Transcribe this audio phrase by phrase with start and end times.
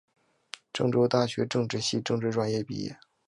[0.73, 2.97] 郑州大学政治系政治专业毕业。